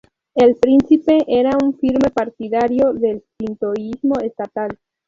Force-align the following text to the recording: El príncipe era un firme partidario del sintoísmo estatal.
El 0.33 0.55
príncipe 0.55 1.19
era 1.27 1.51
un 1.63 1.77
firme 1.77 2.09
partidario 2.09 2.91
del 2.91 3.23
sintoísmo 3.39 4.15
estatal. 4.19 4.79